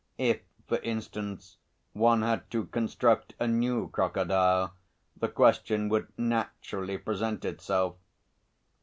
If, 0.17 0.41
for 0.67 0.79
instance, 0.79 1.57
one 1.93 2.23
had 2.23 2.49
to 2.49 2.65
construct 2.65 3.35
a 3.39 3.47
new 3.47 3.87
crocodile, 3.89 4.73
the 5.15 5.27
question 5.29 5.89
would 5.89 6.07
naturally 6.17 6.97
present 6.97 7.45
itself. 7.45 7.97